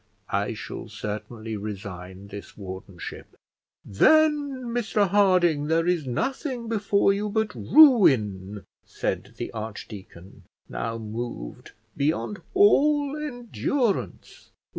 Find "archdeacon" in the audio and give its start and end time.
9.51-10.45